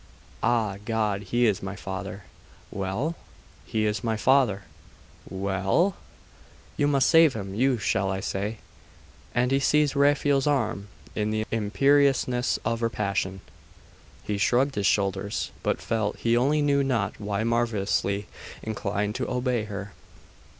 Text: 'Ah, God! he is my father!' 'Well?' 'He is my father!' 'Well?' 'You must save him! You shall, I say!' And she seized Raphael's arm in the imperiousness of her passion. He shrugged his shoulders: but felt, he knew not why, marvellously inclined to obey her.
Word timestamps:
'Ah, 0.41 0.77
God! 0.83 1.21
he 1.29 1.45
is 1.45 1.61
my 1.61 1.75
father!' 1.75 2.23
'Well?' 2.71 3.15
'He 3.65 3.85
is 3.85 4.03
my 4.03 4.17
father!' 4.17 4.63
'Well?' 5.29 5.95
'You 6.75 6.87
must 6.87 7.07
save 7.07 7.35
him! 7.35 7.53
You 7.53 7.77
shall, 7.77 8.09
I 8.09 8.19
say!' 8.19 8.57
And 9.35 9.51
she 9.51 9.59
seized 9.59 9.95
Raphael's 9.95 10.47
arm 10.47 10.87
in 11.13 11.29
the 11.29 11.45
imperiousness 11.51 12.57
of 12.65 12.79
her 12.79 12.89
passion. 12.89 13.41
He 14.23 14.39
shrugged 14.39 14.73
his 14.73 14.87
shoulders: 14.87 15.51
but 15.61 15.79
felt, 15.79 16.15
he 16.17 16.35
knew 16.35 16.83
not 16.83 17.19
why, 17.19 17.43
marvellously 17.43 18.25
inclined 18.63 19.13
to 19.13 19.29
obey 19.29 19.65
her. 19.65 19.93